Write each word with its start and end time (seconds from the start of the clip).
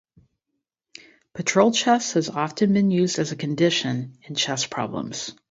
Patrol 1.35 1.71
chess 1.73 2.13
has 2.13 2.27
often 2.27 2.73
been 2.73 2.89
used 2.89 3.19
as 3.19 3.31
a 3.31 3.35
condition 3.35 4.17
in 4.23 4.33
chess 4.33 4.65
problems. 4.65 5.35